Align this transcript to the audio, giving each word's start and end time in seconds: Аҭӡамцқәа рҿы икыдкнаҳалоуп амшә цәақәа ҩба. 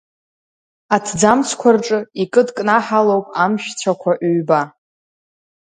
Аҭӡамцқәа 0.95 1.69
рҿы 1.75 1.99
икыдкнаҳалоуп 2.23 3.25
амшә 3.43 3.69
цәақәа 3.79 4.11
ҩба. 4.35 4.61